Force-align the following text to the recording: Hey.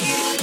Hey. 0.00 0.33